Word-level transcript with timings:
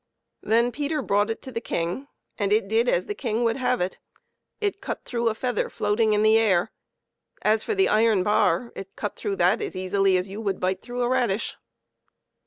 Then 0.41 0.71
Peter 0.71 1.03
brought 1.03 1.29
it 1.29 1.43
to 1.43 1.51
the 1.51 1.61
King, 1.61 2.07
and 2.39 2.51
it 2.51 2.67
did 2.67 2.89
as 2.89 3.05
the 3.05 3.13
King 3.13 3.43
would 3.43 3.57
have 3.57 3.79
it 3.81 3.99
it 4.59 4.81
cut 4.81 5.05
through 5.05 5.29
a 5.29 5.35
feather 5.35 5.69
floating 5.69 6.13
in 6.15 6.23
the 6.23 6.39
air; 6.39 6.71
as 7.43 7.63
for 7.63 7.75
the 7.75 7.87
iron 7.87 8.23
bar, 8.23 8.71
it 8.75 8.95
cut 8.95 9.15
through 9.15 9.35
that 9.35 9.61
as 9.61 9.75
easily 9.75 10.17
as 10.17 10.27
you 10.27 10.41
would 10.41 10.59
bite 10.59 10.81
through 10.81 11.03
a 11.03 11.07
radish. 11.07 11.55